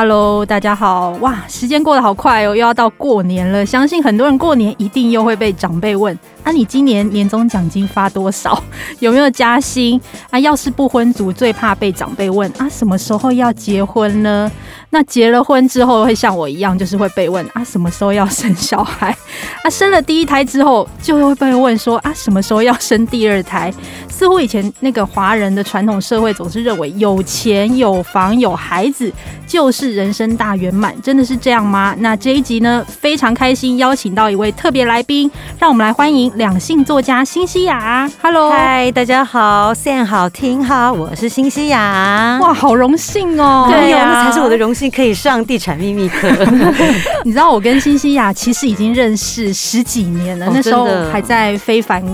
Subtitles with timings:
[0.00, 1.10] Hello，大家好！
[1.20, 3.66] 哇，时间过得好快哦，又要到过年了。
[3.66, 8.62] 相信很多人过年一定又会被长辈问：啊，你今年年终奖金发多少？
[9.00, 10.00] 有没有加薪？
[10.30, 14.48] 啊，要是不婚族，最怕被长辈问：啊，什么时候要结婚呢？
[14.90, 19.10] 那结了婚之后会像我一样，就是会被问：啊，什么时候要生小孩？
[19.64, 23.74] 啊，生了第一胎之后，就会被问说：啊，什么时候要生第二胎？
[24.08, 29.12] 似乎以前那个华人的传统社会总是认为有钱、有房、有孩子
[29.44, 29.87] 就是。
[29.88, 31.94] 是人生大圆满，真的是这样吗？
[32.00, 38.06] 那这一集呢，非常开心邀请到一位特别来宾，让我们来欢迎两性作家辛西亚。
[38.20, 42.38] Hello，嗨，大家好，Sam 好，听好，我是辛西亚。
[42.42, 43.66] 哇，好荣幸哦！
[43.70, 46.28] 对呀、啊，那才是我的荣幸，可以上地产秘密课。
[47.24, 52.04] 你知道我跟辛西亚其实已经认识十几年了，哦、那时候还在非凡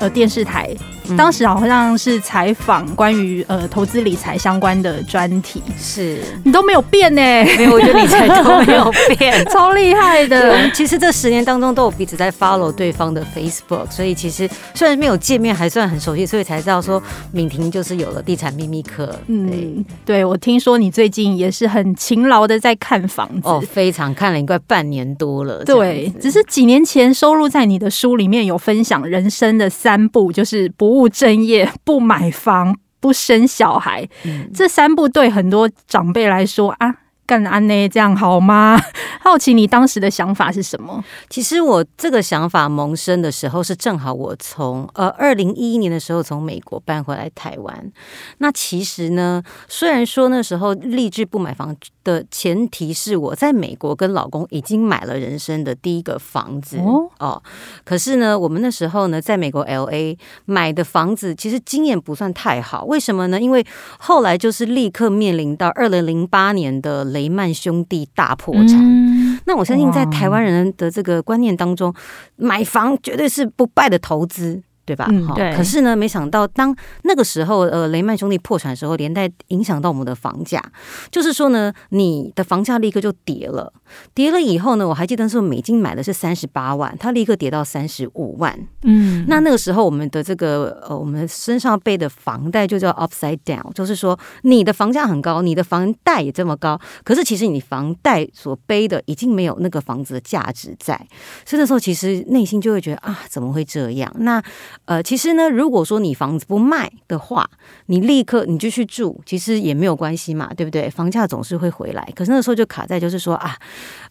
[0.00, 0.68] 呃电视台。
[1.16, 7.20] 当时好像是采访关于呃投资理财相关的专题，是你都没有变呢？
[7.20, 10.70] 没有，我觉得理财都没有变， 超厉害的。
[10.70, 19.18] 其实这十年当中都有彼此在 follow 对方的 Facebook，所以其实虽然没有见面，还算很熟悉，所以才知道说敏婷就是有了地产秘密课。
[19.26, 25.64] 嗯，对，我听说你最近也是很勤劳的在看房子，哦，非常看了应该半年多了。
[25.64, 30.92] 对，只是几年前收录在你的书里面有分享人生的三步，就是不。
[30.92, 36.98] 不务正业，不买房，不生小孩，嗯、这三步对很多长辈来说啊。
[37.24, 37.88] 干安呢？
[37.88, 38.78] 这样好吗？
[39.22, 41.02] 好奇你当时的想法是什么？
[41.30, 47.92] 其实我这个想法萌生的时候是正好我从呃二零一一年的时候从美国搬回来台湾。
[48.38, 57.42] 那其实呢，虽然说那时候立志不买房的前提是我在美国跟老公已经买了人生的第一个房子哦，哦，
[57.84, 62.84] 可是呢，我们那时候呢在美国 LA 买的房子其实经验不算太好。
[62.84, 63.40] 为什么呢？
[63.40, 63.64] 因为
[63.98, 71.94] 后来就是立刻面临到二零零八年的雷曼兄弟大破产，嗯、那我相信在台湾人的这个观念当中，
[72.36, 74.62] 买房绝对是不败的投资。
[74.84, 75.06] 对吧？
[75.10, 75.54] 嗯，对。
[75.56, 80.62] 可是呢，没想到当那个时候，呃，雷曼兄弟破产的时候，连带影响到我们的房价。
[81.10, 83.72] 就是说呢，你的房价立刻就跌了。
[84.14, 88.58] 跌了以后呢，我还记得那时候美金买的是三十八万，它立刻跌到三十五万。
[88.82, 100.96] 嗯，那那个时候我们的这个呃，我们身上背的房贷就叫 upside down，就是说你的房价很高，你的房贷也这么高，可是其实你房贷所背的已经没有那个房子的价值在。
[101.44, 104.10] 所以那时候其实内心就会觉得啊，怎么会这样？
[104.18, 104.42] 那
[104.84, 107.48] 呃，其实呢，如果说你房子不卖的话，
[107.86, 110.90] 你立刻你就去住，其实也没有关系嘛，对不对？
[110.90, 112.06] 房价总是会回来。
[112.16, 113.56] 可是那时候就卡在就是说啊，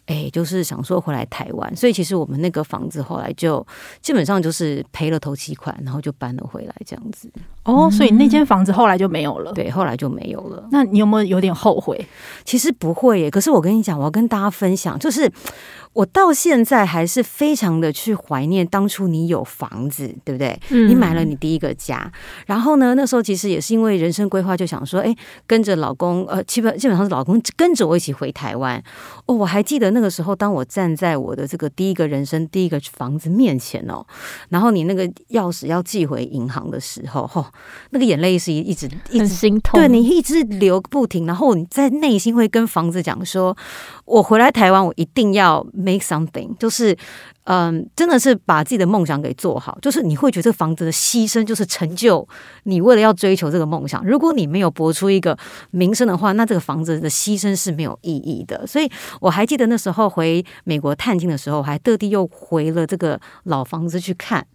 [0.05, 3.65] 哎，就是想说回来台湾，所以其实我们那个房子后来就
[4.01, 7.29] 基本上就是赔了头期款，然后就搬了回来这样子。
[7.63, 9.51] 哦，所以那间房子后来就没有了。
[9.51, 10.67] 对，后来就没有了。
[10.71, 12.07] 那你有没有有点后悔？
[12.45, 13.29] 其实不会耶。
[13.29, 15.29] 可是我跟你讲，我要跟大家分享，就是。
[15.93, 20.57] 我到现在还是非常的去怀念当初你有房子，对不对？
[20.69, 22.09] 嗯，你买了你第一个家，
[22.45, 25.13] 然后呢，那时候其实也是因为人生规划，就想说，哎，
[25.45, 28.81] 跟着老公，呃，基本基本上是老公跟着我一起回台湾。
[29.25, 34.05] 哦，我还记得那个时候，当我站在我的这个第一个人生第一个房子面前哦，
[34.47, 37.45] 然后你那个钥匙要寄回银行的时候，吼、哦，
[37.89, 43.55] 那个眼泪是一直一直心痛，对你一直流不停，然后你在内心会跟房子讲说，
[44.05, 45.67] 我回来台湾，我一定要。
[45.81, 46.95] Make something，就是，
[47.45, 49.75] 嗯，真的是把自己的梦想给做好。
[49.81, 52.27] 就是你会觉得这个房子的牺牲，就是成就
[52.65, 54.05] 你为了要追求这个梦想。
[54.05, 55.35] 如果你没有博出一个
[55.71, 58.67] 名声的话，那这个房子的牺牲是没有意义的。
[58.67, 58.87] 所以
[59.19, 64.45] 我还记得那时候回美国探亲的时候，还特地又回了这个老房子去看。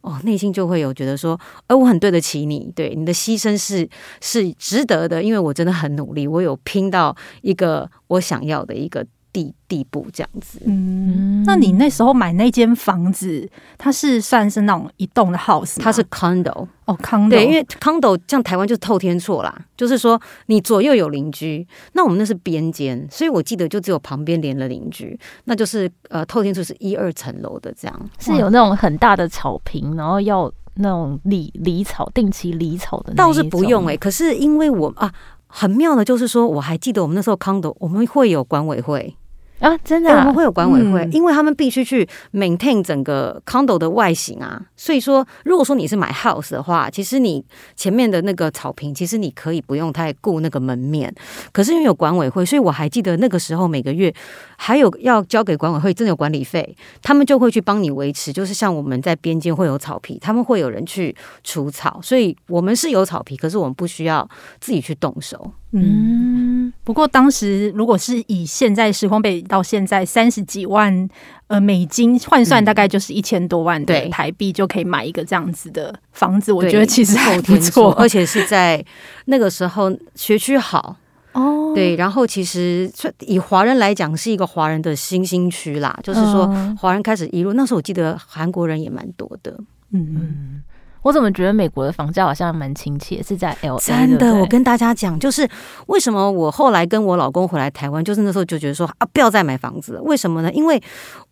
[0.00, 1.38] 哦，内心就会有觉得说，
[1.68, 3.88] 哎，我很对得起你，对你的牺牲是
[4.20, 9.06] 是值得的，因为我真的很努力，我有拼到一个我想要的一个。
[9.32, 13.48] 地地步这样子，嗯，那你那时候买那间房子，
[13.78, 35.10] 它是算是那种一栋的 house，它是 condo 哦，condo，对，因为 condo 像台湾就是透天厝啦，就是说你左右有邻居，那我们那是边间，所以我记得就只有旁边连了邻居，那就是呃透天厝是一二层楼的这样，是有那种很大的草坪，然后要那种理理草，定期理草的，倒是不用哎、欸，可是因为我啊
[35.46, 39.16] 很妙的就是说，我还记得我们那时候 condo 我们会有管委会。
[39.62, 44.60] 啊，真的、我们会有管委会，嗯、因为他们必须去 maintain 整个 condo 的外形啊。
[44.76, 47.44] 所以说，如果说你是买 house 的话，其实你
[47.76, 51.14] 前面的那个草坪，其实你可以不用太顾那个门面。
[51.52, 54.12] 可是因为有管委会，所以我还记得那个时候每个月
[54.56, 58.32] 还有要交给管委会，真的有管理费，他们就会去帮你维持。
[58.32, 64.28] 就是像我们在边间会有草皮，他们会有人去除草，所以我们是有草皮，可是我们不需要
[64.60, 65.52] 自己去动手。
[65.74, 71.08] 嗯，不过当时如果是以现在时光背景到现在三十几万
[71.46, 76.52] 呃美金换算，大概就是一千多万的台币就可以买一个这样子的房子。
[76.52, 78.84] 我觉得其实还不错，而且是在
[79.24, 80.94] 那个时候学区好
[81.32, 81.72] 哦。
[81.74, 86.46] 对，然后其实以华人来讲是一个华人的新兴区啦，就是说
[86.78, 87.54] 华人开始移入。
[87.54, 89.52] 那时候我记得韩国人也蛮多的，
[89.92, 90.62] 嗯嗯。
[91.02, 93.22] 我怎么觉得美国的房价好像蛮亲切？
[93.22, 95.48] 是在 LA 真的，我跟大家讲，就是
[95.86, 100.02] 为什么我后来跟我老公回来台湾，就是那时候就觉得说啊，不要再买房子了。
[100.02, 100.52] 为什么呢？
[100.52, 100.80] 因为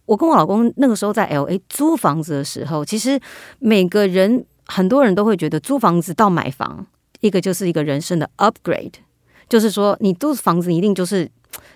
[0.06, 3.18] 我跟我老公那个时候在 LA 租房子的时候，其实
[3.58, 6.86] 每个人很多人都会觉得租房子到买房，
[7.20, 8.94] 一个就是一个人生的 upgrade，
[9.48, 11.30] 就是说你租房子一定就是。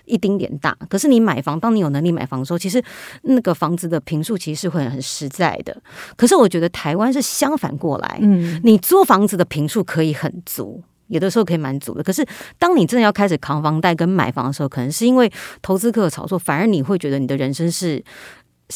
[0.05, 2.83] 一丁点大，可是你买房，当你有能力买房的时候，其实
[3.23, 5.75] 那个房子的平数其实是会很实在的。
[6.15, 12.03] 可是我觉得台湾是相反过来，嗯，你租房子的平数可以很足，有的时候可以蛮足的。
[12.03, 12.25] 可是
[12.59, 15.31] 当你真的要开始扛房贷跟买房的时候，可能是因为
[15.61, 18.03] 投资客的炒作，反而你会觉得你的人生是。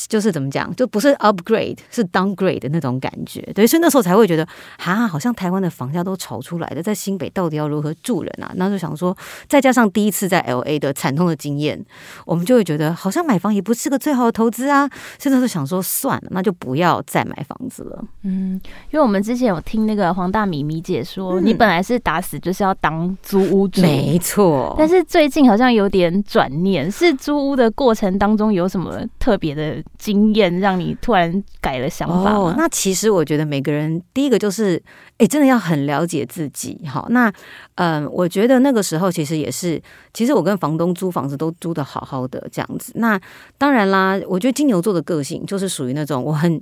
[0.08, 4.48] 就是怎么讲，就不是 upgrade，是 downgrade 的那种感觉，对，所以那时候才会觉得，
[4.78, 8.52] 哈，好像台湾的房价都炒出来的，在新北到底要如何住人啊？
[8.56, 9.16] 那就想说，
[9.48, 11.84] 再加上第一次在 LA 的惨痛的经验，
[12.26, 14.88] 我们就会觉得，好像买房也不是个最好的投资啊。
[15.18, 18.04] 现在就想说，算了，那就不要再买房子了。
[18.22, 24.76] 嗯，因为我们之前有听那个黄大米米姐说，嗯、你本来是打死就是要当租屋主，没错。
[24.78, 29.79] 但是最近好像有点转念，是租屋的过程当中有什么特别的？
[29.98, 34.82] 经验让你突然改了想法哦，那其实我觉得每个人第一个就是，
[35.18, 36.80] 哎，真的要很了解自己。
[36.88, 37.32] 好，那
[37.76, 39.82] 嗯，我觉得那个时候其实也是，
[40.14, 42.92] 其实我跟房东租房子都租得好好的这样子。
[42.96, 43.20] 那
[43.58, 46.60] 当然啦，我觉得金牛座的个性就是属于那种我很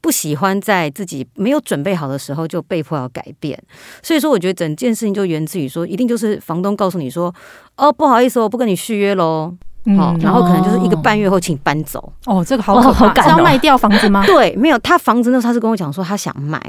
[0.00, 3.60] 不喜欢在自己没有准备好的时候就被迫要改变。
[4.02, 7.34] 所以说，我觉得整件事情就源自于说，一定就是房东告诉你说，
[7.76, 9.54] 哦，不好意思，我不跟你续约喽。
[9.96, 12.12] 好，然后可能就是一个半月后，请搬走。
[12.26, 14.24] 哦，这个好可怕，是要卖掉房子吗？
[14.26, 16.60] 对，没有，他房子那时候他是跟我讲说他想卖，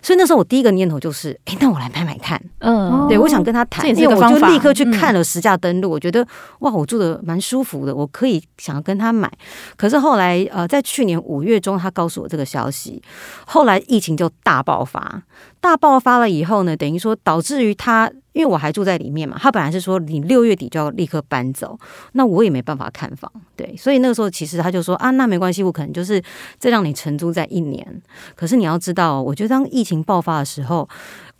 [0.00, 2.40] 所以那时候我第一个念头就是，哎，那我来买买看。
[2.62, 6.26] 嗯，对，我想跟他谈，因为我就立刻去看了实价登录，我觉得
[6.60, 9.30] 哇，我住的蛮舒服的，我可以想要跟他买。
[9.76, 13.02] 可是后来呃，在去年五月中，他告诉我这个消息，
[13.46, 15.22] 后来疫情就大爆发，
[15.60, 18.10] 大爆发了以后呢，等于说导致于他。
[18.32, 21.78] 因为我还住在里面嘛，他本来是说你六月底就要立刻搬走，
[22.12, 26.18] 那我也没办法看房，对，所以那个时候其实他就说啊，那没关系，我可能就是
[26.58, 27.86] 再让你承租在一年。
[28.34, 30.88] 可是你要知道，我觉得当疫情爆发的时候，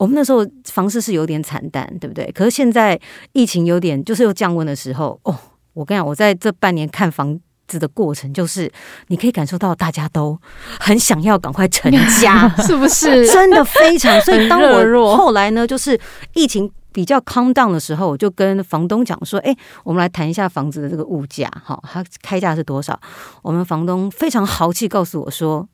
[0.03, 2.29] 我们那时候房市是有点惨淡，对不对？
[2.33, 2.99] 可是现在
[3.35, 5.39] 疫情有点就是又降温的时候，哦，
[5.75, 7.39] 我跟你讲，我在这半年看房
[7.69, 8.69] 子的过程，就是
[9.07, 10.37] 你可以感受到大家都
[10.81, 11.89] 很想要赶快成
[12.21, 13.29] 家， 是不是？
[13.29, 14.21] 真的非常。
[14.23, 15.97] 所以当我后来呢，就是
[16.35, 16.69] 疫情。
[16.95, 23.01] 比较 calm down 的时候，我就跟房东讲说：“哎，我们来谈一下房子的这个物价，哈，它开价是多少？”
[23.41, 25.67] 我们房东非常豪气告诉我说：“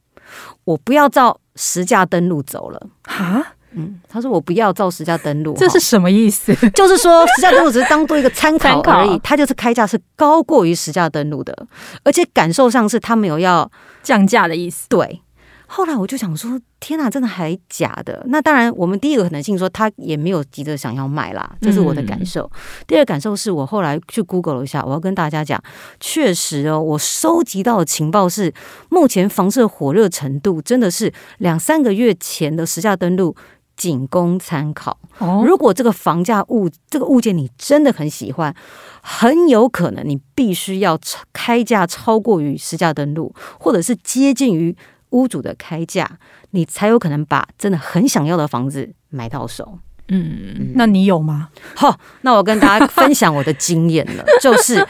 [0.63, 6.55] 我不要照实价登录走了。”哈，嗯，他说：“我不要照实价登录。”这是什么意思？
[6.71, 11.67] 就是说实价登录只是当做一个参考而已，它就是开价是高过于实价登录的，
[12.03, 13.71] 而且感受上是他没有要
[14.03, 14.87] 降价的意思。
[14.89, 15.23] 对。
[15.71, 18.25] 后来我就想说，天哪，真的还假的？
[18.29, 22.51] 那当然，我们第一个可能性说他也没有急着想要卖啦，这是我的感受。
[22.55, 25.63] 嗯、第二个感受是我后来去 Google 了一下，我要跟大家讲，
[26.01, 28.51] 确实哦，我收集到的情报是，
[28.89, 33.37] 目前房市火热程度真的是两三个月前的实价登录
[33.79, 34.99] 仅供参考。
[35.17, 38.55] 哦，如果这个房价物这个物件你真的很喜欢，
[39.01, 41.01] 很有可能你必须要
[41.33, 44.77] 开价超过于实价登录，或者是接近于。
[45.13, 46.19] 屋主的开价，
[46.51, 49.79] 你才有可能把真的很想要的房子买到手。
[50.09, 51.49] 嗯，嗯，那你有吗？
[51.75, 54.87] 好， 那我跟大家分享我的经验了， 就是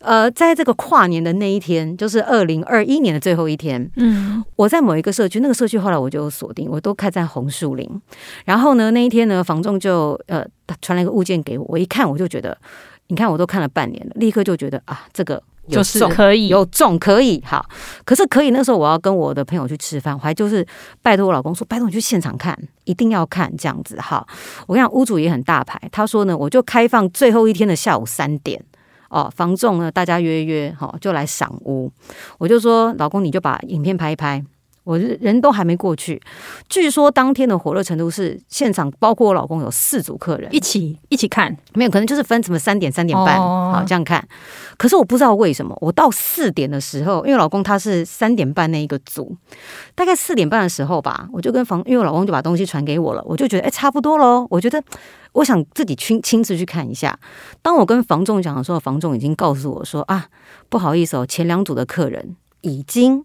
[0.00, 7.88] 呃，在这个跨年的那一天，就是二零二一年的最后一天，嗯，我在某一个社区，那个社区后来我就锁定，我都开在红树林。
[8.44, 10.44] 然后呢，那一天呢，房仲就呃
[10.80, 12.56] 传了一个物件给我，我一看我就觉得，
[13.08, 15.42] 你看我都看了半年了，立刻就觉得啊，这个。
[15.68, 17.64] 就是可以有中可以好，
[18.04, 20.66] 可是可以那时候我要跟我的朋友去吃饭，我还就是
[21.02, 24.26] 拜托我老公说，拜托你去现场看，一定要看这样子哈。
[24.66, 28.62] 我跟你讲，屋主也很大牌，他说呢，我就开放最后一天的下午三点
[29.08, 31.90] 哦，房仲呢，大家约约，好，就来赏屋。
[32.38, 34.44] 我就说，老公，你就把影片拍一拍。
[34.84, 36.20] 我人都还没过去，
[36.68, 44.26] 据说当天的火热程度是现场，包括我老公有四组客人一起一起看，没有可能就是分什么三点三点半，哦、好这样看。
[44.76, 49.36] 可是我不知道为什么，我到四点的时候，因为老公他是三点半那一个组，
[49.94, 54.82] 大概四点半的时候吧，我就跟房，因为我老公就把东西传给我了，我就觉得哎差不多喽，我觉得
[55.32, 57.16] 我想自己亲亲自去看一下。
[57.62, 60.26] 当我跟房仲讲的时候，房仲已经告诉我说啊，
[60.68, 63.24] 不好意思哦，前两组的客人已经。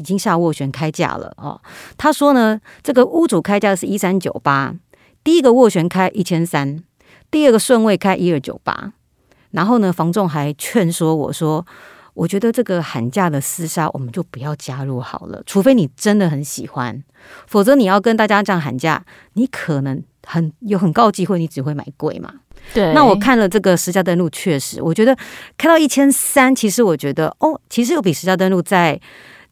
[0.00, 1.60] 已经下斡旋开价了哦。
[1.98, 4.74] 他说呢，这个屋主开价是一三九八，
[5.22, 6.82] 第一个斡旋开一千三，
[7.30, 8.94] 第二个顺位开一二九八。
[9.50, 11.66] 然后呢，房仲还劝说我说，
[12.14, 17.04] 我觉得这个喊价的厮杀我们就不要加入好了，除非你真的很喜欢，
[17.46, 19.04] 否则你要跟大家这样喊价，
[19.34, 22.32] 你可能很有很高机会你只会买贵嘛。
[22.72, 22.94] 对。
[22.94, 25.14] 那我看了这个实价登录，确实，我觉得
[25.58, 28.98] 开到一千三，其实我觉得哦，其实有比实价登录在。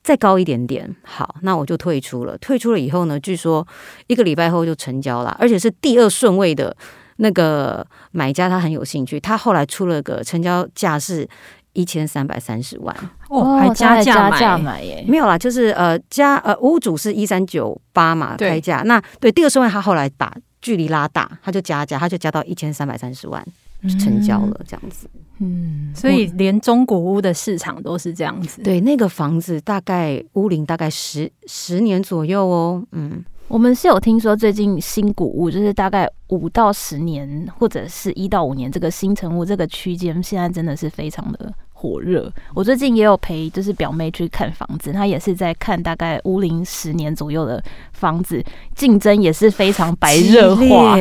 [0.08, 2.34] 再高一点点，好，那我就退出了。
[2.38, 3.66] 退出了以后呢，据说
[4.06, 6.74] 一个礼拜后就成交了，而且是第二顺位的
[7.16, 9.20] 那个买家，他很有兴趣。
[9.20, 11.28] 他后来出了个成交价是
[11.74, 12.96] 一千三百三十万，
[13.28, 15.04] 哦，还加价买，买耶？
[15.06, 23.46] 没有啦，就是呃加呃屋主是一三九八嘛开价，那对第二顺位他后来打距离拉大，他就加价，他就加到一千三百三十万。
[23.98, 25.08] 成交了，这样子，
[25.38, 28.62] 嗯，所以连中古屋的市场都是这样子。
[28.62, 32.82] 对，那个房子大概屋龄大概十十年左右哦。
[32.92, 41.54] 嗯，我们是有听说最近新古屋就是大概五到十年，或者是一到五年，这个新城屋这个区间，现在真的是非常的。
[41.80, 48.44] 火热，我最近也有陪就是表妹去看房子，她也是在看大概屋龄十年左右的房子，
[48.74, 50.96] 竞争也是非常白热化。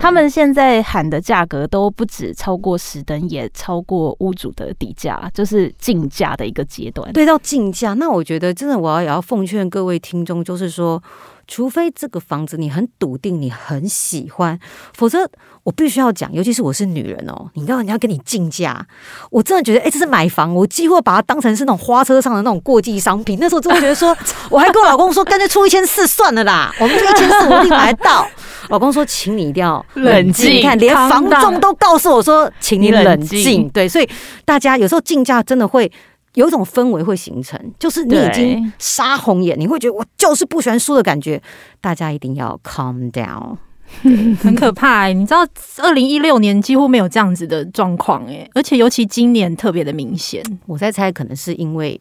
[0.00, 7.12] 他们现在喊的价格都不止超过十等，也超过屋主的底价，就是竞价的一个阶段。
[7.12, 11.02] 对，到竞价，那我觉得真的我要也要奉劝各位听众，就是说。
[11.46, 14.58] 除非这个房子你很笃定，你很喜欢，
[14.94, 15.28] 否则
[15.64, 18.86] 我必须要讲，尤其是我是女人哦，你知道人家跟你竞价，
[19.30, 23.38] 我真的觉得，哎，这是买房，我几乎把它当成是那种花车上的那种过季商品。
[23.40, 24.16] 那时候真的觉得说，
[24.50, 28.26] 我还跟我老公说，干脆出一千四算了啦，我们就一千四，我一定买得到。
[28.68, 33.68] 老公说，请你一定要冷静，你看连房仲都告诉我说，请你冷静。
[33.70, 34.08] 对，所以
[34.44, 35.90] 大家有时候竞价真的会。
[36.34, 41.40] 有一种氛围会形成，就是你已经杀红眼，你会觉得我就是不喜欢输的感觉。
[41.80, 43.56] 大家一定要 calm down，
[44.40, 45.12] 很可怕欸。
[45.12, 45.46] 你知道，
[45.82, 50.42] 二零一六年几乎没有这样子的状况哎，而且尤其今年特别的明显。
[50.66, 52.00] 我在猜，可能是因为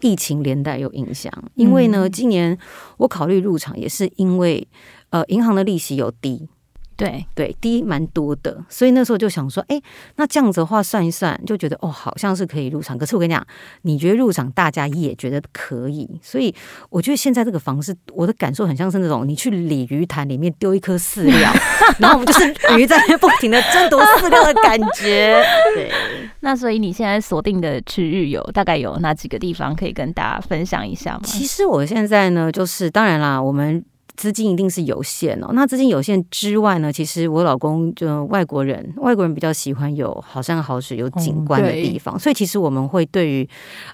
[0.00, 1.32] 疫情连带有影响。
[1.54, 2.58] 因为呢，今年
[2.98, 4.68] 我考虑入场也是因为，
[5.08, 6.46] 呃，银行的利息有低。
[7.00, 9.80] 对对，低蛮多的，所以那时候就想说，哎，
[10.16, 12.96] 那这样子的话算一算，就觉得哦，好像是可以入场。
[12.98, 13.44] 可是我跟你讲，
[13.82, 16.54] 你觉得入场，大家也觉得可以，所以
[16.90, 21.52] 我觉得现在这个房子，我的感受很像是那种你去鲤鱼潭里面丢一颗饲料，
[21.98, 25.42] 然后我们就是鱼在不停的争夺饲料的感觉。
[25.74, 25.90] 对，
[26.40, 31.20] 那所以你现在锁定的区域有大概有哪几个地方可以跟大家分享一下吗？
[31.24, 33.84] 其实我现在呢，就是当然啦，我们。
[34.20, 35.48] 资金一定是有限哦。
[35.54, 42.18] 那资金有限之外呢，其实我老公就外国人，外国人比较喜欢有好山好水、有景观的地方。
[42.18, 43.48] 所以其实我们会对于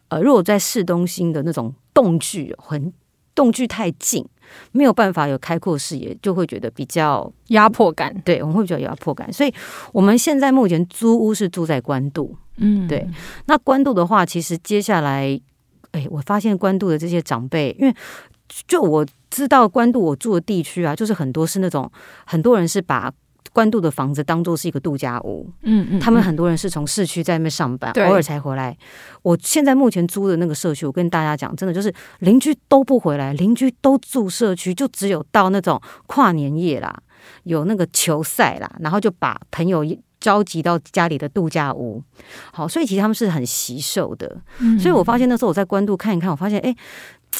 [0.09, 2.92] 呃，如果在市中心的那种动距很
[3.37, 4.26] 动距太近，
[4.73, 8.12] 没有办法有开阔视野，就会觉得比较压迫感。
[8.25, 9.33] 对，我们会比较有压迫感。
[9.33, 9.54] 所以
[9.92, 12.35] 我们现在目前租屋是住在关渡。
[12.56, 13.06] 嗯，对。
[13.45, 15.40] 那关渡的话，其实接下来，
[15.92, 17.95] 哎，我发现关渡的这些长辈，因为
[18.67, 19.07] 就我。
[19.29, 21.91] 知道关渡我住的地区啊，就是很多是那种
[22.25, 23.12] 很多人是把
[23.53, 28.75] 关渡的房子当做是一个度假屋，嗯嗯，他们很多人是从市区在那边上班，偶尔才回来。
[29.23, 37.03] 我现在目前租的那个社区，我跟大家讲，真的就是邻居都不回来，邻居都住社区，就只有到那种跨年夜啦，
[37.43, 39.85] 有那个球赛啦，然后就把朋友
[40.19, 42.03] 召集到家里的度假屋。
[42.53, 44.41] 好，所以其实他们是很惜售的，
[44.81, 46.71] 所以我发现那时候我在关渡看一看，我发现哎。
[46.71, 46.76] 欸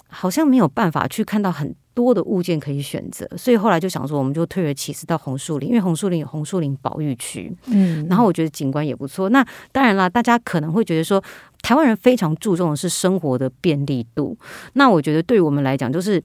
[0.09, 9.31] 好像没有办法去看到很多的物件可以选择，所以后来就想说，我们就退而其次到红树林，因为红树林有红树林保育区，嗯，然后我觉得景观也不错。
[9.31, 11.23] 那当然啦，大家可能会觉得说，
[11.63, 14.37] 台湾人非常注重的是生活的便利度。
[14.75, 16.23] 那我觉得对于我们来讲，就是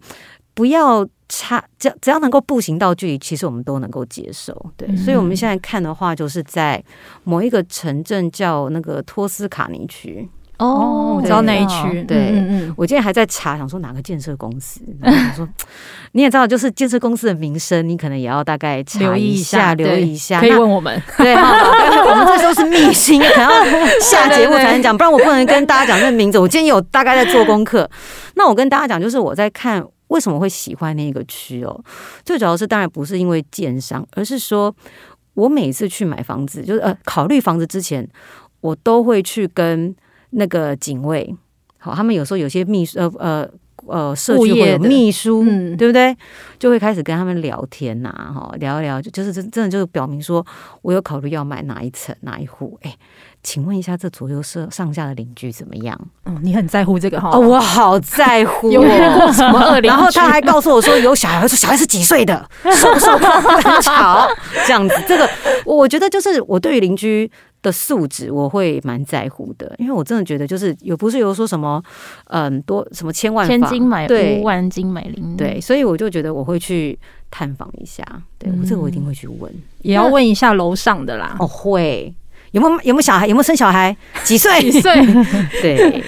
[0.54, 4.54] 不要差，只要只要能够步行到距离，其实我们都能够接受。
[4.76, 6.84] 对，所以我们现在看的话，就是在
[7.24, 10.30] 某一个城镇叫那个托斯卡尼区。
[10.62, 12.04] 哦，我知道那一区。
[12.04, 14.80] 对，嗯嗯，我今天还在查，想说哪个建设公司。
[15.02, 15.50] 然后想说
[16.12, 20.40] 你也知道，就是建设公司的名声，你可能也要大概查一下，留意一下。
[20.40, 21.02] 可以问我们。
[21.18, 26.38] 对，我们这时候是秘辛，可能要下 节目才能讲，不然我不能跟大家讲这个名字。
[26.38, 27.90] 我今天有大概在做功课。
[28.36, 31.84] 那我跟大家讲，就是我在看为什么会喜欢那个区哦，
[32.24, 34.74] 最主要是当然不是因为建商，而是说
[35.34, 38.08] 我每次去买房子，就是呃考虑房子之前，
[38.60, 39.96] 我都会去跟
[40.32, 41.34] 那个警卫，
[41.78, 43.50] 好，他们有时候有些秘书呃呃
[43.88, 46.16] 呃社区会有秘书，嗯，对不对？
[46.60, 50.46] 就会开始跟他们聊天呐，哈，聊一聊，就就是真真的就是表明说
[50.82, 52.96] 我有考虑要买哪一层哪一户，哎。
[53.44, 56.00] 请问一下，这左右社上下的邻居怎么样？
[56.26, 57.30] 嗯，你很在乎这个哈？
[57.34, 58.72] 哦，我好在乎。
[58.72, 59.90] 有过什么 恶邻？
[59.90, 64.28] 然后他还告诉我说有小孩，说小孩是几岁的，受不受很吵
[64.68, 64.96] 这样子。
[65.08, 65.28] 这个
[65.66, 67.30] 我觉得就是我对于邻居
[67.64, 71.82] 的素质，我会蛮在乎的，因为我真的觉得就是有不是有说什么
[72.26, 76.98] 嗯多什么千万千金买屋，万金买邻，对，所以我就觉得我会去
[77.32, 78.04] 探访一下。
[78.38, 81.36] 对，我这个我一定会去问，也要问一下楼上的啦。
[81.40, 82.14] 哦，会。
[82.52, 83.28] 有没有有没有小孩？
[83.28, 83.96] 有没有生小孩？
[84.24, 84.62] 几岁？
[84.62, 84.94] 几岁？
[85.62, 86.04] 对。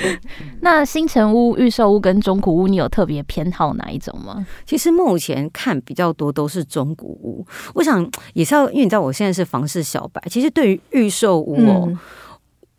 [0.61, 4.45] 那新城屋、预售屋跟中古屋，你有特别偏好哪一种吗？
[4.65, 7.45] 其实目前看比较多都是中古屋。
[7.75, 10.21] 我想也是要，因为你知道我现在是房市小白。
[10.29, 11.99] 其实对于预售屋哦，嗯、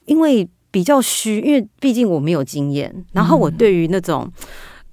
[0.06, 2.94] 因为比较虚，因为毕竟我没有经验。
[3.12, 4.24] 然后我对于那种。
[4.24, 4.32] 嗯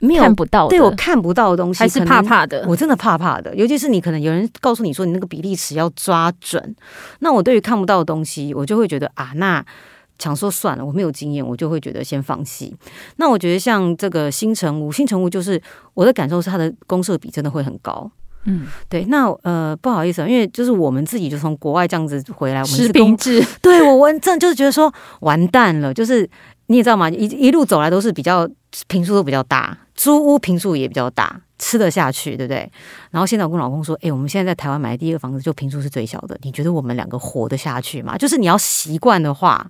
[0.01, 2.65] 没有看不到，对我看不到的东西，还是怕怕的。
[2.67, 6.75] 我真的怕怕的，尤其是你可能有人告诉你说你那个比例尺要抓准，
[7.19, 9.63] 那我对于看不到的东西，我就会觉得啊，那
[10.19, 12.75] 想说算了，我没有经验，我就会觉得先放弃。
[13.17, 15.61] 那我觉得像这个新城屋，新城屋就是
[15.93, 18.09] 我的感受是它的公设比真的会很高。
[18.45, 19.05] 嗯，对。
[19.05, 26.27] 那呃，不好意思啊，因为就是我们自己就从国外这样子回来，我们是公制，对我我真的就是觉得说完蛋了，就是
[26.71, 27.09] 你也知道吗？
[27.09, 28.49] 一一路走来都是比较
[28.87, 29.77] 平数都比较大。
[29.93, 32.71] 租屋平数也比较大，吃得下去，对不对？
[33.11, 36.35] 然后现在我跟老公说，哎，我们现在在台湾买第一个房子，就平数是最小的。
[36.41, 38.17] 你觉得我们两个活得下去吗？
[38.17, 39.69] 就是你要习惯的话，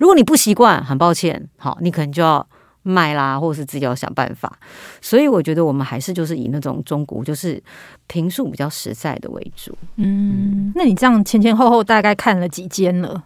[0.00, 2.44] 如果你不习惯，很抱歉，好，你可能就要
[2.82, 4.58] 卖啦，或者是自己要想办法。
[5.00, 7.62] 所以我觉得我们还是就是以那种中古，就是
[8.08, 9.76] 平数比较实在的为主。
[9.96, 13.22] 嗯，那你这样前前后后大概看了几间了？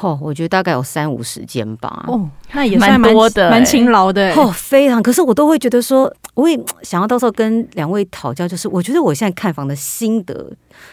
[0.00, 2.04] 哦，我觉得大概有三五十间吧。
[2.06, 4.32] 哦，那也算蛮多的，蛮勤劳的。
[4.34, 5.02] 哦，非常。
[5.02, 10.52] 可是我都会觉得说，我也想要到时候跟两位讨教，就是我觉得我现在看房的心得，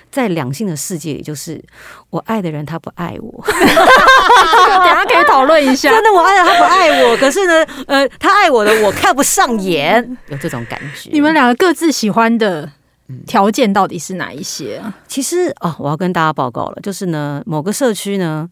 [0.10, 1.64] 在两性的世界里，就是
[2.10, 3.44] 我爱的人他不爱我。
[3.46, 5.90] 等下可以讨论一下。
[5.92, 11.10] 真的，我爱的他不爱我，可是呢，呃，他爱我的我看不上眼，有这种感觉。
[11.12, 12.70] 你们两个各自喜欢的
[13.28, 14.94] 条件到底是哪一些啊？
[15.08, 18.50] 其实哦，我要跟大家报告了，就是呢，某个社区呢。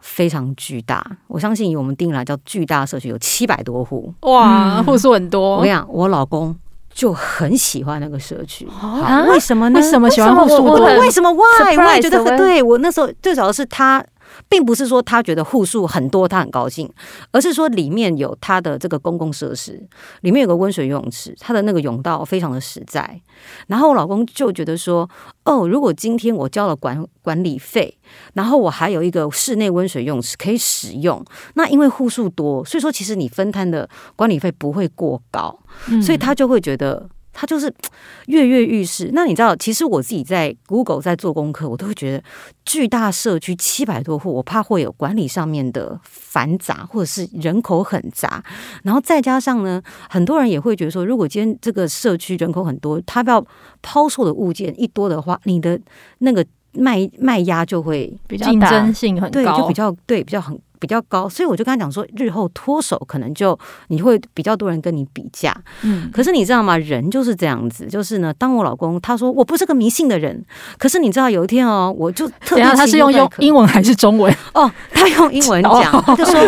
[0.00, 5.56] 非常巨大，我相信以我们定来叫巨大社区，有七百多户，哇，户数很多。
[5.56, 6.54] 我跟你讲，我老公
[6.92, 9.78] 就很喜欢那个社区，啊，为什么呢？
[9.78, 10.84] 为什么喜欢户数多？
[10.98, 11.76] 为什么？Why？
[11.76, 12.62] 我也觉得对。
[12.62, 14.04] 我那时候最早的是他。
[14.48, 16.90] 并不是说他觉得户数很多他很高兴，
[17.32, 19.80] 而是说里面有他的这个公共设施，
[20.22, 23.20] 里面有个温水游泳池，他的那个泳道非常的实在。
[23.66, 25.08] 然后我老公就觉得说，
[25.44, 27.96] 哦，如果今天我交了管管理费，
[28.34, 35.58] 然后我还有一个室内温水游泳池可以使用，那因为户数多，所以说其实你分摊的管理费不会过高，
[36.02, 37.08] 所以他就会觉得。
[37.40, 37.72] 他就是
[38.28, 39.10] 跃跃欲试。
[39.14, 42.22] 那你知道，其实我自己在 Google 在做功课，我都会觉得
[42.66, 48.44] 巨大社区七百多户，我怕会有管理上面的繁杂，或者是人口很杂。
[48.82, 53.42] 然后再加上呢，很多人也会觉得说，如果今天这个社区人口很多，他要
[53.80, 55.80] 抛售的物件一多的话，你的
[56.18, 60.58] 那个卖卖压就会比较竞争性很高，对，就比较对，比较很。
[60.80, 63.54] 比较高，所以我就跟他讲说，日后脱手可能就
[63.88, 65.54] 你会比较多人跟你比价。
[65.82, 66.78] 嗯，可是你知道吗？
[66.78, 68.32] 人就是这样子，就是呢。
[68.38, 70.42] 当我老公他说我不是个迷信的人，
[70.78, 74.34] 可是你知道有一天哦，我就特别他是用用英文还是中文？
[74.54, 76.40] 哦，他用英文讲， 他就说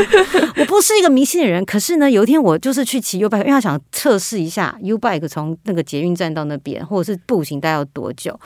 [0.57, 8.41] 我不是一个迷信的人，可是呢，有一天我就是去骑 U-bike，因为他想测试一下 U-bike 从那个捷运站到那边，或者是步行大概要多久。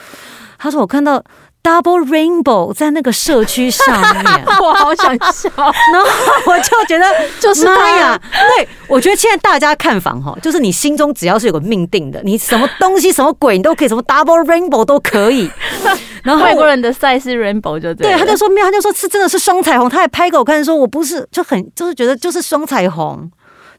[0.58, 1.22] 他说我看到。
[1.66, 5.50] Double rainbow 在那个社区上面， 我好想笑。
[5.92, 6.08] 然后
[6.46, 7.04] 我就觉得，
[7.40, 8.20] 就是妈呀！
[8.56, 15.50] 对，我觉得现在大家看房哈，就是你心中只要是有个命定的，你什么东西、什么鬼，你都可以，什么 double rainbow 都可以。
[16.22, 23.28] 然后外国人的赛事 rainbow 就对，对，他就说没有，他就说是真的是双彩虹，他还拍给我看，说我不是就很就是觉得就是双彩虹。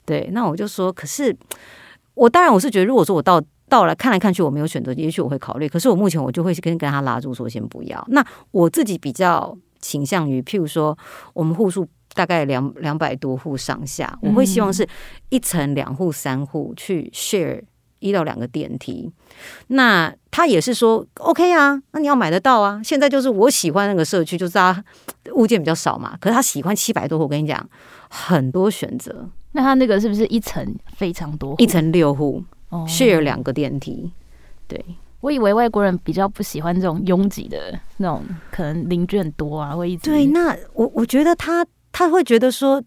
[0.06, 1.34] 对，那我就说，可是
[2.16, 3.42] 我当然我是觉得，如果说我到。
[3.70, 5.68] 到了看来看去，我没有选择，也许我会考虑。
[5.68, 8.04] 可是我目前我就会跟跟他拉住说先不要。
[8.10, 10.98] 那我自己比较倾向于，譬如说
[11.34, 14.88] 我们户数大概两两百多户上下，我会希望是
[15.30, 17.62] 一层两户三户去 share
[18.00, 19.12] 一到两个电梯。
[19.68, 22.82] 那他也是说 OK 啊，那你要买得到啊。
[22.84, 24.84] 现在就是我喜欢那个社区，就是他
[25.34, 26.18] 物件比较少嘛。
[26.22, 27.70] 可是他喜欢七百多户，我跟你讲，
[28.10, 29.30] 很多选择。
[29.52, 31.56] 那他那个是不是一层非常多？
[31.58, 34.12] 一层六户，share 两个电梯，
[34.68, 34.84] 对。
[35.20, 37.58] 我以为外国人比较不喜欢这种拥挤的
[37.98, 40.12] 那种，可能邻居很多啊，会一直。
[40.12, 42.82] 对，那我我觉得他他会觉得说，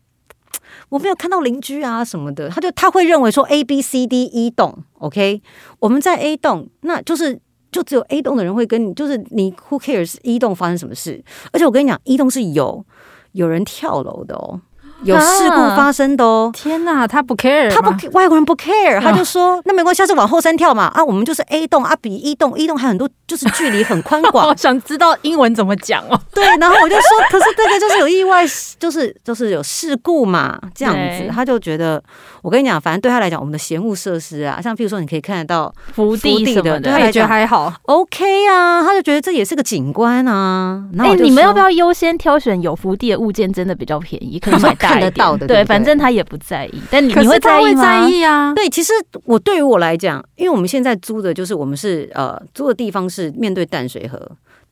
[0.90, 5.42] 我没有看到邻居啊什么的，他就他会认为说 A B C D E 栋，OK，
[5.80, 7.38] 我们在 A 栋，那就是
[7.72, 11.22] 就只有 A 栋的人会跟你，就是你 Who cares E 栋发生什么事？
[11.52, 12.86] 而且我跟你讲，E 栋是有
[13.32, 14.60] 有人跳楼的哦。
[15.02, 16.50] 有事故发生的哦！
[16.52, 24.48] 天哪，他不 care，他不外国人不 care，他就说那没关系，下次往后山跳嘛啊，我们就是 A 栋啊，比 E 栋，E 栋还很多，就是距离很宽广。
[24.50, 26.20] 我想知道英文怎么讲哦。
[26.34, 28.44] 对，然后我就说，可是这个就是有意外，
[28.78, 32.02] 就是就是有事故嘛，这样子，他就觉得
[32.42, 40.84] 我跟你讲，反正对他来讲，我们的闲物设施啊，像譬如说你可以看得到福地什么的，对他来讲还好，OK 啊，他就觉得这也是个景观啊。
[40.98, 43.50] 哎，你们要不要优先挑选有福地的物件？
[43.50, 44.89] 真的比较便宜，可以买大。
[44.92, 47.82] 看得到的，对，反正他也不在意，但你你会在意吗？
[47.82, 48.52] 在意啊。
[48.54, 48.92] 对，其实
[49.24, 54.30] 我对于我来讲，因为我们现在租的就是我们是呃租的地方是面对淡水河，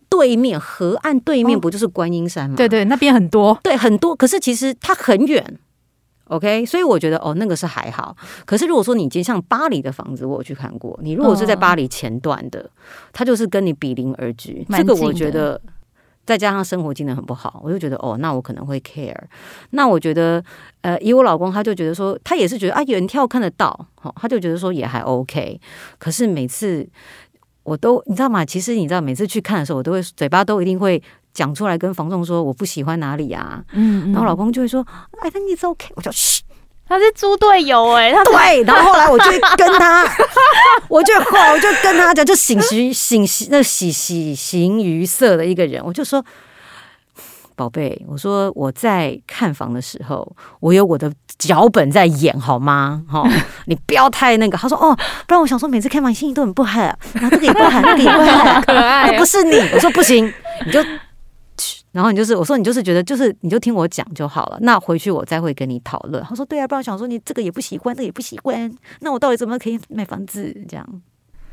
[0.08, 2.56] 对面河岸对面不就是观音山吗？
[2.56, 4.16] 对对，那边很多，对很多。
[4.16, 5.58] 可是其实它很远
[6.24, 8.16] ，OK，所以我觉得哦那个是还好。
[8.44, 12.68] 可是如果说你接像巴黎的房子，我有去看过，你如果是在巴黎前段的，
[13.12, 15.60] 它就是跟你比邻而居，这个我觉得。
[16.28, 19.16] 再加上生活机能很不好，我就觉得哦，那我可能会 care。
[19.70, 20.44] 那我觉得，
[20.82, 25.58] 呃，以我老公，他就觉得说，他也是觉得啊，远眺看得到，好，他就觉得说也还 OK。
[25.98, 26.86] 可是每次
[27.62, 28.44] 我都你知道吗？
[28.44, 33.64] 其实你知道，每次去看的时候，我都会嘴巴都一定会讲出来跟房仲说我不喜欢哪里啊。
[33.72, 34.86] 嗯，嗯，然后老公就会说，
[35.22, 36.42] 哎，那你是 OK，我就嘘。
[36.88, 40.04] 他是猪队友哎，他对，然后后来我就跟他，
[40.88, 46.24] 我就后来我就跟他讲，就醒时醒那喜喜形于色的一个人，我就说，
[47.54, 50.26] 宝贝，我说我在看房的时候，
[50.60, 53.02] 我有我的脚本在演，好吗？
[53.06, 53.22] 哈，
[53.66, 54.56] 你不要太那个。
[54.56, 54.96] 他说哦，
[55.26, 56.80] 不然我想说每次看房心情都很不好，
[57.12, 60.32] 然后这个也不好，那个也不好，可爱，不是你，我说不行，
[60.64, 60.82] 你就。
[61.90, 66.22] 然后你就是我说你就是觉得就是你就听我讲就好了，那回去我再会跟你讨论。
[66.22, 68.70] 他说对啊，不然想说你这个也不喜欢，这个也不喜欢，
[69.00, 70.54] 那我到底怎么可以买房子？
[70.68, 71.02] 这样，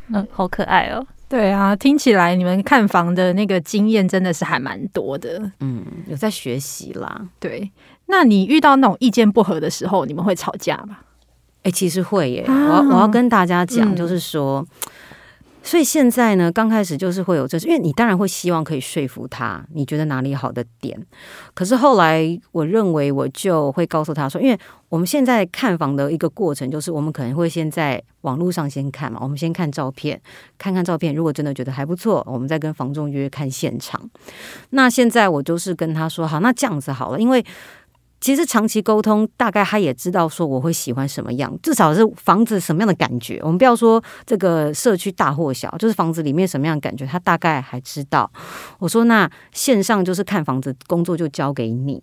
[0.09, 1.05] 嗯，好可爱哦。
[1.27, 5.51] 对啊，听起来你们看房的那个经验真的是还蛮多的。
[5.61, 7.27] 嗯，有在学习啦。
[7.39, 7.71] 对，
[8.07, 10.97] 那你遇到那种意见不合的时候，你们会吵架吗？
[11.63, 12.41] 哎，其实会耶。
[12.41, 14.59] 啊、我要我要跟大家讲，就是说。
[14.59, 14.67] 嗯
[15.65, 20.95] 所以现在呢，刚开始就是会有这，因为你当然会希望可以说服他，你觉得哪里好的点。
[21.55, 24.57] 可是后来，我认为我就会告诉他说，因为
[24.89, 30.21] 我们现在看房的一个过程，就是我们可能会先在网络上先看嘛，我们先看照片，
[30.59, 33.99] 看看照片，如果真的觉得还不错，我们再跟房仲约看现场。
[34.69, 37.43] 那现在我就是跟他说，好，那这样子好了，因为。
[38.21, 43.39] 其实长期沟通，大概他也知道说我会喜欢什么样，至少是房子什么样的感觉。
[43.43, 48.31] 我们不要说这个社区大或小，就是房子里面什么样的感觉，他大概还知道。
[48.79, 52.01] 我说那线上就是看房子工作就交给你，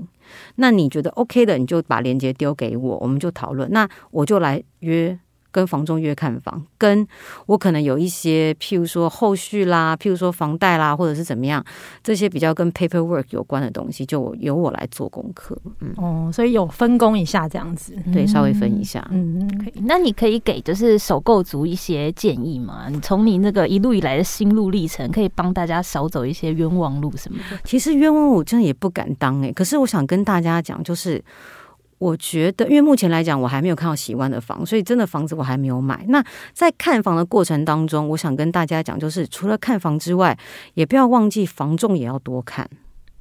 [0.56, 3.68] 那你觉得 OK 的，你就把链接丢给我，我们就讨论。
[3.72, 5.18] 那我就来约。
[5.52, 7.06] 跟房仲约看房，跟
[7.46, 11.64] 我可能有一些，譬如说后续啦，譬如说房贷啦，或者是怎么样，
[12.02, 15.56] 这些比较跟 paperwork 有关的东西，就由我来做功课。
[15.80, 19.06] 嗯，哦，所以有分工一下这样子，对，稍微分一下。
[19.12, 19.74] 嗯，可以。
[19.84, 22.88] 那你可以给就是首购族一些建议吗？
[22.90, 27.58] 你从你那个一路以来的心路历程，可以帮大家少走一些冤枉路什么的。
[27.62, 31.22] 其实冤枉路真的也不敢当哎、欸，可是我想跟大家讲，就是。
[32.02, 36.04] 我觉得，因为目前来讲，我还没有看到喜欢的房，所以真的房子我还没有买。
[36.08, 40.36] 那在看房的过程当中，我想跟大家讲，就是除了看房之外，
[40.74, 42.68] 也不要忘记房仲也要多看。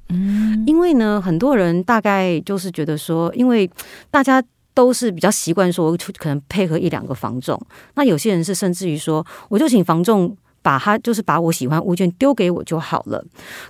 [0.08, 3.70] 嗯，因为呢，很多人大概就是觉得说，因为
[4.10, 4.42] 大家
[4.74, 7.56] 都是比较习惯说，可能配合一两个房仲。
[7.94, 10.36] 那有些人是甚至于说，我就请房仲。
[10.62, 13.22] 把他就是把我喜欢物件丢给我就好了，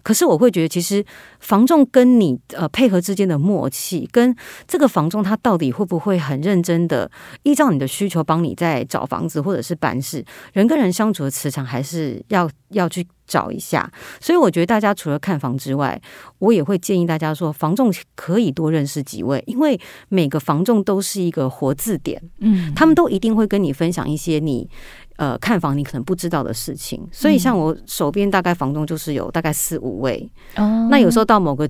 [0.03, 1.05] 可是我会觉得，其实
[1.41, 4.35] 房仲跟你呃配合之间的默契，跟
[4.69, 7.11] 这个房仲他到底会不会很认真的
[7.43, 13.91] 依照你的需求帮你在找房子或者是办事，人跟人相处的磁场还是要要去找一下。
[14.21, 16.01] 所以我觉得大家除了看房之外，
[16.39, 24.69] 我也会建议大家说，房仲可以多认识几位，因为每个房仲都是一个活字典，嗯，他们都一定会跟你分享一些你。
[25.17, 31.69] 呃，看房你可能不知道的事情，所以像我手边大概房东就是有大概四五位，嗯、那有时候到某个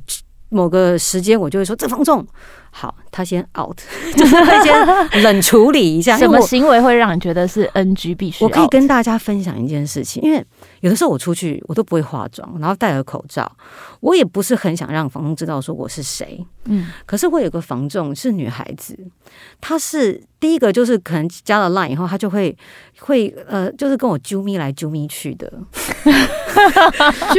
[0.49, 2.27] 某个时间，我就会说这房仲。
[2.75, 3.77] 好，他先 out，
[4.17, 6.17] 就是会先冷处理一下。
[6.19, 8.43] 什么行为会让你觉得是 NG 必须？
[8.43, 10.43] 我可以跟大家分享一件事情，因为
[10.83, 13.51] 有的时候我出去我都不会化妆，然后戴了口罩，
[14.01, 16.45] 我也不是很想让房东知道说我是谁。
[16.67, 18.99] 嗯，可是我有个房仲是女孩子，
[19.61, 22.57] 她是第一个就是可能加了 line 以后，她就会
[22.99, 25.53] 会呃，就是跟我啾咪来啾咪去的。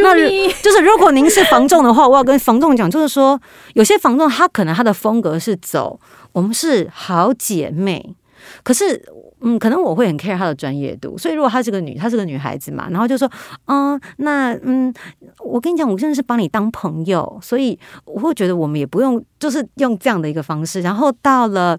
[0.01, 0.15] 那
[0.62, 3.39] 就是如果您是房仲的话，我要跟房仲讲，就是说
[3.73, 5.99] 有些房仲他可能他的风格是走，
[6.32, 8.15] 我们是好姐妹，
[8.63, 9.06] 可是
[9.43, 13.29] 嗯，可能我会很 care 她的专业度，所以如果她是个女，她是个女孩子嘛，然后就说，
[13.65, 14.93] 嗯，那嗯，
[15.39, 20.82] 我跟你讲，我真的是把你当朋友，所以我会觉得我们也不用就是用这样的一个方式。
[20.82, 21.77] 然后到了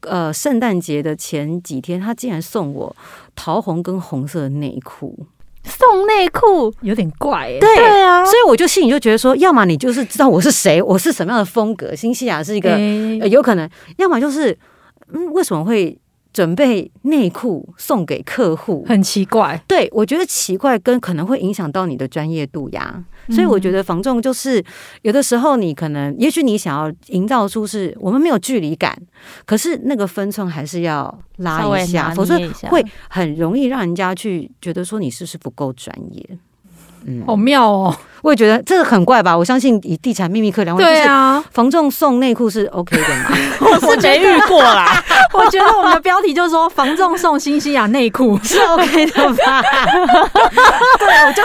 [0.00, 2.94] 呃圣诞节的前几天，他竟然送我
[3.34, 5.26] 桃红跟红色的内裤。
[5.66, 14.54] 送内裤有点怪，欸，对对啊，所以我就心里就觉得说，要么你就是知道我是谁，我是什么样的风格，新西亚是一个、欸呃、有可能，要么就是
[15.14, 15.98] 嗯，为什么会
[16.34, 18.84] 准备内裤送给客户？
[18.86, 23.02] 很奇怪，对，我觉得奇怪，跟可能会影响到你的专业度呀。
[23.30, 24.62] 所以我觉得防重就是
[25.00, 28.94] 有的时候你可能，也许你想要营造出是我们没有距离感，
[29.46, 32.36] 可是那个分寸还是要拉一下，否则
[32.68, 36.38] 会很容易让人家去觉得说你是不是不够专业。
[37.06, 37.94] 嗯，好妙哦。
[38.22, 39.36] 我也觉得这个很怪吧？
[39.36, 43.36] 我相信以地产秘密客两位，对啊，房仲送内裤是 OK 的嘛？
[43.60, 44.98] 我是没遇过啦。
[45.34, 49.62] 我觉得我们的标题就是说，房仲送新西亚内裤是 OK 的吧？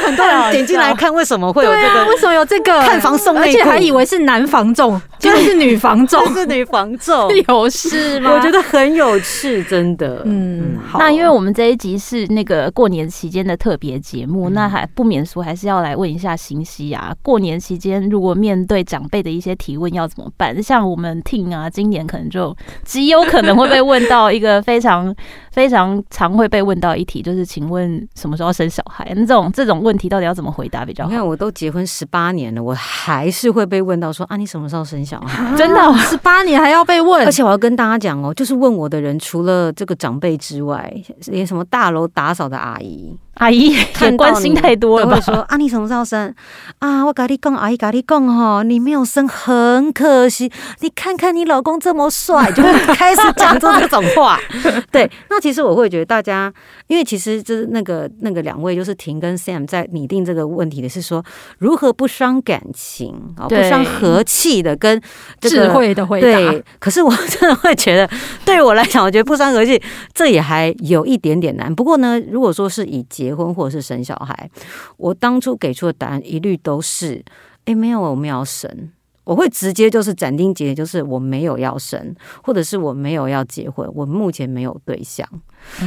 [0.10, 2.06] 很多人点进来看，为什么会有这个？
[2.06, 3.48] 为什么有这个看房送内裤？
[3.48, 8.32] 而且还以为是男房仲，其实是女房仲， 是女房仲， 有事吗？
[8.34, 10.22] 我觉得很有趣，真的。
[10.26, 11.00] 嗯，好。
[11.00, 16.60] 那因为我们这一集是那个过年期间的特别节目，那还不免俗，还是要来问一下新。
[16.95, 20.62] 啊，过年期间如果面对长辈的一些提问要怎么办？
[20.62, 25.15] 像我们 Ting 啊，今年可能就极有可能会被问到一个非常
[25.52, 29.12] 非常常会被问到一题，就是请问什么时候生小孩？
[29.15, 31.09] 那这种这种问题到底要怎么回答比较好？
[31.09, 35.43] 你看我都结婚十八年了，我还是会被问到说啊，你什么时候生小孩？
[35.55, 37.25] 真的十八年还要被问？
[37.25, 40.91] 而且我要跟大家讲哦，就是问我的人除了这个长辈之外，
[41.27, 43.15] 连什么大楼打扫的阿姨。
[43.39, 45.15] 阿姨也关心太多了吧？
[45.15, 46.34] 会说啊，你什么时候生
[46.80, 47.06] 啊？
[47.06, 50.52] 我跟你讲，阿姨跟你讲哈，你没有生很可惜。
[50.82, 54.38] 你看看你老公这么帅，就会开始讲出这种话。
[54.91, 56.54] 对，那其实我会觉得大家，
[56.88, 61.23] 因为其实就是那个那个两位，就是 Ting 跟 Sam 在拟定这个问题的是说，
[61.60, 65.02] 如何不伤感情啊，不伤和气的跟
[65.39, 66.28] 智慧的回答。
[66.28, 68.10] 对，可是我真的会觉得，
[68.43, 69.82] 对于我来讲，我觉得不伤和气，
[70.13, 71.73] 这也还有一点点难。
[71.73, 74.49] 不过呢，如果说是以结结婚或者是生小孩，
[74.97, 77.23] 我当初给出的答案一律都是：
[77.65, 78.91] 哎，没有，我们要生。
[79.23, 85.27] 我会直接就是斩钉截铁，就是我没有要生，或者是我没有要结婚，我目前没有对象。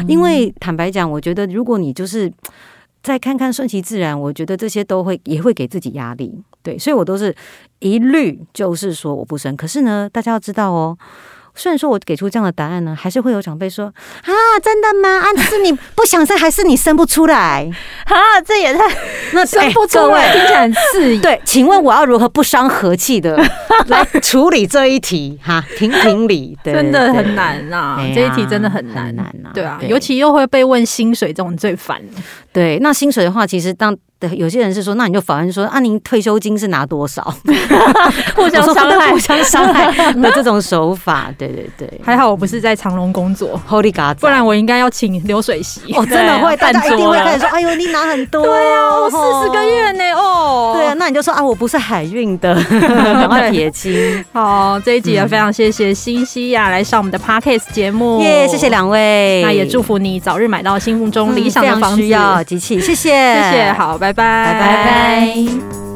[0.07, 2.33] 因为坦白讲，我觉得如果你就是
[3.03, 6.41] 再看看顺其自然，我觉得这些都会也会给自己压力。
[6.63, 7.35] 对，所以我都是
[7.81, 9.57] 一律就是说我不生。
[9.57, 10.97] 可是呢，大家要知道哦。
[11.55, 15.21] 虽然说我给出这样的答案呢，还是会有长辈说啊，真的吗？
[15.21, 17.71] 啊，是你不想生，还是你生不出来？
[18.07, 18.81] 啊，这也太
[19.33, 21.19] 那 生不出来，听起来很刺。
[21.19, 23.37] 对，请问我要如何不伤和气的
[23.89, 25.39] 来处理这一题？
[25.43, 29.51] 哈，评评理，真的很难啊，这一题真的很难难呐。
[29.53, 32.01] 对啊，尤其又会被问薪水这种最烦。
[32.53, 33.97] 对，那薪水的话，其实当。
[34.23, 37.23] 对，有些人是说，那你就反问说，啊，您退休金是拿多少？
[38.37, 41.91] 互相伤害，互相伤害的这种手法，对对对。
[42.05, 45.81] 还好我不是在长隆工作，Holy God，不然我应该要请流水席。
[45.95, 48.43] 哦， 真的会，大家一定会开始说，哎呦，你拿很多。
[48.47, 50.75] 对啊，我四十个月呢，哦。
[50.77, 54.25] 对啊，那你就说啊，我不是海运的，赶快撇清。
[54.33, 59.43] 好，这一集也非常谢谢新西亚来上我们的 Podcast 节目，耶，谢谢两位。
[59.43, 64.55] 那也祝福你早日买到心目中理想的房子，需要机器，谢谢，谢谢，好，拜拜。
[64.55, 65.92] 拜拜。